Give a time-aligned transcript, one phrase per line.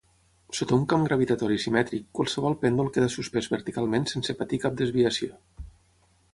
[0.59, 5.41] Sota un camp gravitatori simètric, qualsevol pèndol queda suspès verticalment sense patir cap desviació.